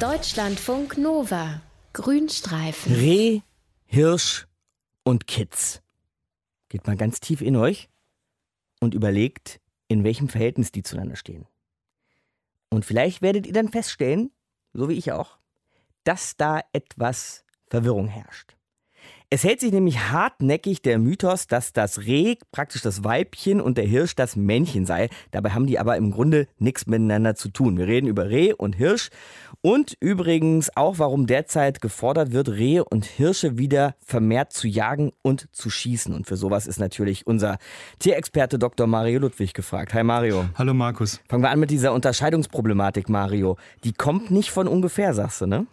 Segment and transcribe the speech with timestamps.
[0.00, 1.60] Deutschlandfunk Nova.
[1.92, 2.94] Grünstreifen.
[2.94, 3.42] Reh,
[3.84, 4.46] Hirsch
[5.04, 5.82] und Kitz.
[6.70, 7.90] Geht mal ganz tief in euch
[8.80, 11.46] und überlegt, in welchem Verhältnis die zueinander stehen.
[12.70, 14.32] Und vielleicht werdet ihr dann feststellen,
[14.72, 15.36] so wie ich auch,
[16.04, 18.56] dass da etwas Verwirrung herrscht.
[19.32, 23.84] Es hält sich nämlich hartnäckig der Mythos, dass das Reh praktisch das Weibchen und der
[23.84, 25.08] Hirsch das Männchen sei.
[25.30, 27.78] Dabei haben die aber im Grunde nichts miteinander zu tun.
[27.78, 29.10] Wir reden über Reh und Hirsch
[29.62, 35.46] und übrigens auch, warum derzeit gefordert wird, Rehe und Hirsche wieder vermehrt zu jagen und
[35.52, 36.12] zu schießen.
[36.12, 37.58] Und für sowas ist natürlich unser
[38.00, 38.88] Tierexperte Dr.
[38.88, 39.94] Mario Ludwig gefragt.
[39.94, 40.46] Hi Mario.
[40.56, 41.20] Hallo Markus.
[41.28, 43.58] Fangen wir an mit dieser Unterscheidungsproblematik, Mario.
[43.84, 45.68] Die kommt nicht von ungefähr, sagst du, ne?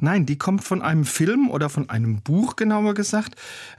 [0.00, 3.01] Nein, die kommt von einem Film oder von einem Buch, genauer gesagt.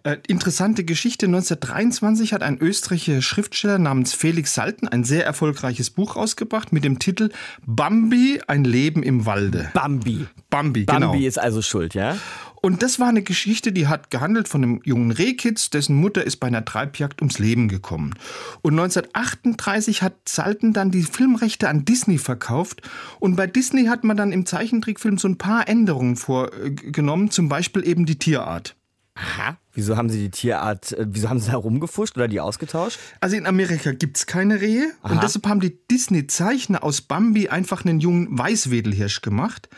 [0.03, 1.25] Äh, interessante Geschichte.
[1.25, 6.99] 1923 hat ein österreichischer Schriftsteller namens Felix Salten ein sehr erfolgreiches Buch rausgebracht mit dem
[6.99, 7.29] Titel
[7.65, 9.69] Bambi, ein Leben im Walde.
[9.73, 10.27] Bambi.
[10.49, 11.11] Bambi, genau.
[11.11, 12.17] Bambi ist also schuld, ja?
[12.65, 16.37] Und das war eine Geschichte, die hat gehandelt von einem jungen Rehkitz, dessen Mutter ist
[16.37, 18.13] bei einer Treibjagd ums Leben gekommen.
[18.61, 22.81] Und 1938 hat Salten dann die Filmrechte an Disney verkauft.
[23.19, 27.85] Und bei Disney hat man dann im Zeichentrickfilm so ein paar Änderungen vorgenommen, zum Beispiel
[27.85, 28.77] eben die Tierart.
[29.15, 29.57] Aha.
[29.73, 32.99] Wieso haben Sie die Tierart, äh, wieso haben Sie da rumgefuscht oder die ausgetauscht?
[33.19, 35.13] Also in Amerika gibt es keine Rehe Aha.
[35.13, 39.69] und deshalb haben die Disney-Zeichner aus Bambi einfach einen jungen Weißwedelhirsch gemacht.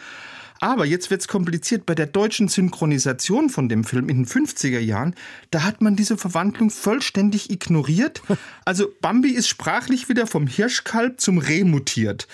[0.62, 1.86] Aber jetzt wird es kompliziert.
[1.86, 5.14] Bei der deutschen Synchronisation von dem Film in den 50er Jahren,
[5.52, 8.22] da hat man diese Verwandlung vollständig ignoriert.
[8.68, 12.28] Also Bambi ist sprachlich wieder vom Hirschkalb zum Reh mutiert.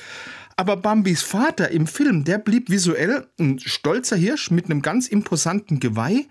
[0.55, 5.79] Aber Bambis Vater im Film, der blieb visuell ein stolzer Hirsch mit einem ganz imposanten
[5.79, 6.27] Geweih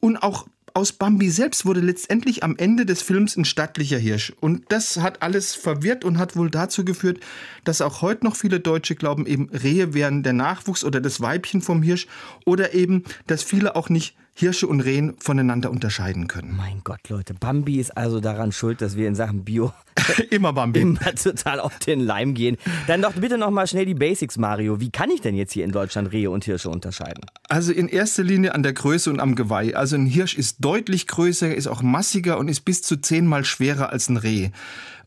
[0.00, 4.32] und auch aus Bambi selbst wurde letztendlich am Ende des Films ein stattlicher Hirsch.
[4.40, 7.18] Und das hat alles verwirrt und hat wohl dazu geführt,
[7.64, 11.60] dass auch heute noch viele Deutsche glauben, eben Rehe wären der Nachwuchs oder das Weibchen
[11.60, 12.06] vom Hirsch
[12.44, 16.56] oder eben, dass viele auch nicht Hirsche und Rehen voneinander unterscheiden können.
[16.56, 19.72] Mein Gott, Leute, Bambi ist also daran schuld, dass wir in Sachen Bio
[20.30, 22.56] immer Bambi immer total auf den Leim gehen.
[22.86, 24.80] Dann doch bitte noch mal schnell die Basics, Mario.
[24.80, 27.24] Wie kann ich denn jetzt hier in Deutschland Rehe und Hirsche unterscheiden?
[27.48, 29.74] Also in erster Linie an der Größe und am Geweih.
[29.74, 33.90] Also ein Hirsch ist deutlich größer, ist auch massiger und ist bis zu zehnmal schwerer
[33.90, 34.50] als ein Reh.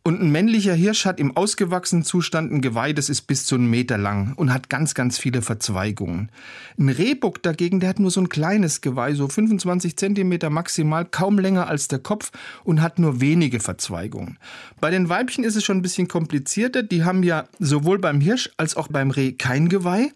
[0.05, 3.69] Und ein männlicher Hirsch hat im ausgewachsenen Zustand ein Geweih, das ist bis zu einem
[3.69, 6.29] Meter lang und hat ganz, ganz viele Verzweigungen.
[6.77, 11.39] Ein Rehbock dagegen, der hat nur so ein kleines Geweih, so 25 Zentimeter maximal, kaum
[11.39, 12.31] länger als der Kopf
[12.65, 14.39] und hat nur wenige Verzweigungen.
[14.81, 16.83] Bei den Weibchen ist es schon ein bisschen komplizierter.
[16.83, 20.11] Die haben ja sowohl beim Hirsch als auch beim Reh kein Geweih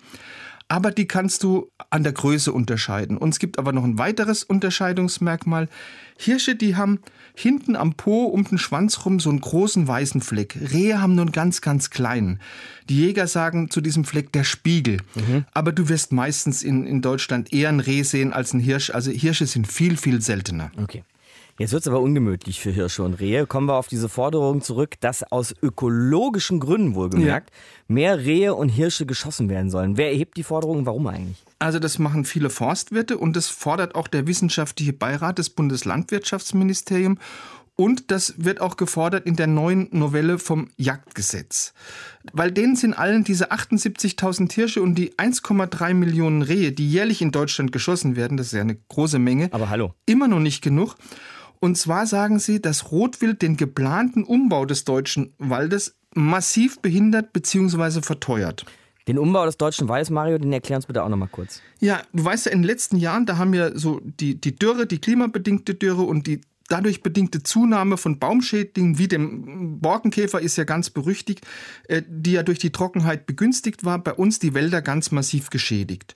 [0.69, 3.17] aber die kannst du an der Größe unterscheiden.
[3.17, 5.69] Und es gibt aber noch ein weiteres Unterscheidungsmerkmal.
[6.17, 6.99] Hirsche, die haben
[7.35, 10.57] hinten am Po um den Schwanz rum so einen großen weißen Fleck.
[10.73, 12.39] Rehe haben nur einen ganz, ganz kleinen.
[12.89, 14.97] Die Jäger sagen zu diesem Fleck der Spiegel.
[15.15, 15.45] Mhm.
[15.53, 18.89] Aber du wirst meistens in, in Deutschland eher ein Reh sehen als ein Hirsch.
[18.89, 20.71] Also Hirsche sind viel, viel seltener.
[20.81, 21.03] Okay.
[21.59, 23.47] Jetzt wird es aber ungemütlich für Hirsche und Rehe.
[23.47, 27.55] Kommen wir auf diese Forderung zurück, dass aus ökologischen Gründen wohlgemerkt ja.
[27.87, 29.97] mehr Rehe und Hirsche geschossen werden sollen.
[29.97, 30.85] Wer erhebt die Forderung?
[30.85, 31.43] Warum eigentlich?
[31.57, 37.19] Also das machen viele Forstwirte und das fordert auch der wissenschaftliche Beirat des Bundeslandwirtschaftsministeriums.
[37.75, 41.73] Und das wird auch gefordert in der neuen Novelle vom Jagdgesetz.
[42.33, 47.31] Weil denen sind allen diese 78.000 Hirsche und die 1,3 Millionen Rehe, die jährlich in
[47.31, 50.95] Deutschland geschossen werden, das ist ja eine große Menge, aber hallo, immer noch nicht genug.
[51.59, 58.01] Und zwar sagen sie, dass Rotwild den geplanten Umbau des deutschen Waldes massiv behindert bzw.
[58.01, 58.65] verteuert.
[59.07, 61.61] Den Umbau des deutschen Waldes, Mario, den erklär uns bitte auch nochmal kurz.
[61.79, 64.85] Ja, du weißt ja, in den letzten Jahren, da haben ja so die, die Dürre,
[64.85, 70.65] die klimabedingte Dürre und die dadurch bedingte Zunahme von Baumschädlingen wie dem Borkenkäfer ist ja
[70.65, 71.45] ganz berüchtigt,
[71.87, 76.15] äh, die ja durch die Trockenheit begünstigt war, bei uns die Wälder ganz massiv geschädigt.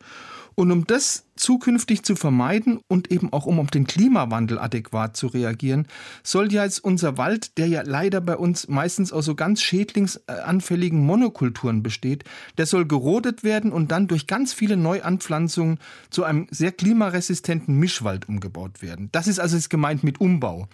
[0.56, 5.28] Und um das zukünftig zu vermeiden und eben auch um auf den Klimawandel adäquat zu
[5.28, 5.88] reagieren,
[6.24, 11.04] soll ja jetzt unser Wald, der ja leider bei uns meistens aus so ganz schädlingsanfälligen
[11.04, 12.26] Monokulturen besteht,
[12.58, 18.28] der soll gerodet werden und dann durch ganz viele Neuanpflanzungen zu einem sehr klimaresistenten Mischwald
[18.28, 19.10] umgebaut werden.
[19.12, 20.68] Das ist also jetzt gemeint mit Umbau.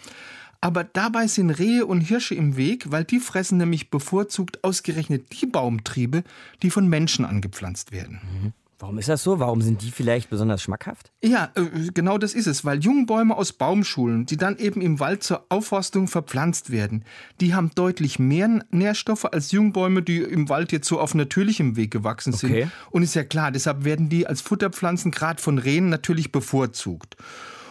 [0.60, 5.46] Aber dabei sind Rehe und Hirsche im Weg, weil die fressen nämlich bevorzugt ausgerechnet die
[5.46, 6.24] Baumtriebe,
[6.64, 8.20] die von Menschen angepflanzt werden.
[8.42, 8.54] Mhm.
[8.80, 9.40] Warum ist das so?
[9.40, 11.12] Warum sind die vielleicht besonders schmackhaft?
[11.24, 15.24] Ja, äh, genau das ist es, weil Jungbäume aus Baumschulen, die dann eben im Wald
[15.24, 17.04] zur Aufforstung verpflanzt werden,
[17.42, 21.90] die haben deutlich mehr Nährstoffe als Jungbäume, die im Wald jetzt so auf natürlichem Weg
[21.90, 22.52] gewachsen sind.
[22.52, 22.68] Okay.
[22.92, 27.18] Und ist ja klar, deshalb werden die als Futterpflanzen gerade von Rehen natürlich bevorzugt.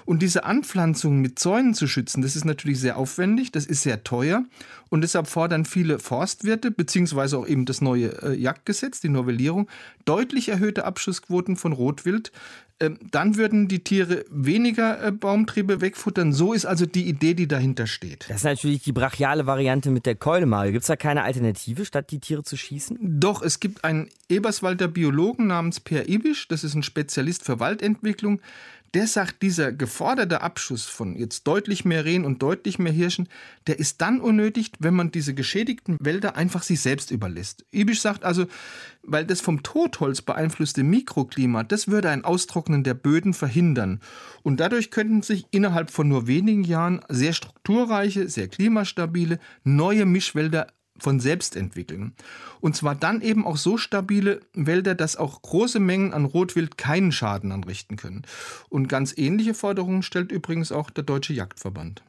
[0.07, 4.05] Und diese Anpflanzung mit Zäunen zu schützen, das ist natürlich sehr aufwendig, das ist sehr
[4.05, 4.45] teuer.
[4.89, 9.69] Und deshalb fordern viele Forstwirte, beziehungsweise auch eben das neue äh, Jagdgesetz, die Novellierung,
[10.05, 12.31] deutlich erhöhte Abschussquoten von Rotwild.
[12.79, 16.35] Ähm, dann würden die Tiere weniger äh, Baumtriebe wegfuttern.
[16.35, 18.27] So ist also die Idee, die dahinter steht.
[18.29, 20.73] Das ist natürlich die brachiale Variante mit der Keule, Mario.
[20.73, 22.99] Gibt es da keine Alternative, statt die Tiere zu schießen?
[23.01, 28.43] Doch, es gibt einen Eberswalder Biologen namens Per Ibisch, das ist ein Spezialist für Waldentwicklung,
[28.95, 33.29] der sagt, dieser geforderte Abschuss von jetzt deutlich mehr Rehen und deutlich mehr Hirschen,
[33.67, 37.65] der ist dann unnötig, wenn man diese geschädigten Wälder einfach sich selbst überlässt.
[37.73, 38.47] Ibisch sagt also,
[39.03, 44.01] weil das vom Totholz beeinflusste Mikroklima, das würde ein Austrocknen der Böden verhindern.
[44.43, 50.69] Und dadurch könnten sich innerhalb von nur wenigen Jahren sehr strukturreiche, sehr klimastabile, neue Mischwälder
[50.99, 52.13] von selbst entwickeln.
[52.61, 57.13] Und zwar dann eben auch so stabile Wälder, dass auch große Mengen an Rotwild keinen
[57.13, 58.23] Schaden anrichten können.
[58.69, 62.03] Und ganz ähnliche Forderungen stellt übrigens auch der Deutsche Jagdverband.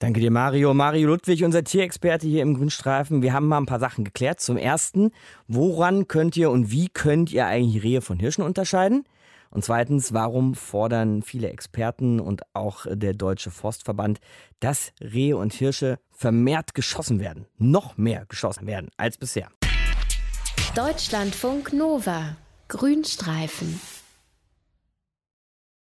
[0.00, 0.74] Danke dir, Mario.
[0.74, 3.20] Mario Ludwig, unser Tierexperte hier im Grünstreifen.
[3.20, 4.38] Wir haben mal ein paar Sachen geklärt.
[4.38, 5.10] Zum ersten,
[5.48, 9.04] woran könnt ihr und wie könnt ihr eigentlich Rehe von Hirschen unterscheiden?
[9.50, 14.20] Und zweitens, warum fordern viele Experten und auch der Deutsche Forstverband,
[14.60, 19.48] dass Rehe und Hirsche vermehrt geschossen werden, noch mehr geschossen werden als bisher?
[20.74, 22.36] Deutschlandfunk Nova,
[22.68, 23.80] Grünstreifen.